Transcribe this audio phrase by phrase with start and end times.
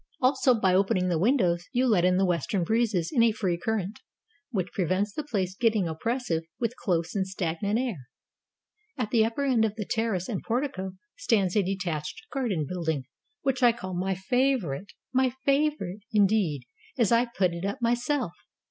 [0.19, 3.55] Also by opening the windows you let in the west ern breezes in a free
[3.55, 3.99] current,
[4.49, 8.07] which prevents the place getting oppressive with close and stagnant air.
[8.97, 13.03] At the upper end of the terrace and portico stands a detached garden building,
[13.43, 16.63] which I call my favorite; my favorite, indeed,
[16.97, 18.31] as I put it up myself.